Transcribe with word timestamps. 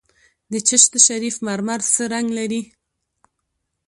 د 0.51 0.53
چشت 0.67 0.91
شریف 1.07 1.35
مرمر 1.47 1.79
څه 1.93 2.03
رنګ 2.13 2.27
لري؟ 2.37 2.61